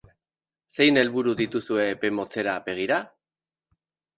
Zein 0.77 0.97
helburu 1.01 1.35
dituzue 1.41 1.85
epe 1.91 2.11
motzera 2.21 2.57
begira? 2.71 2.99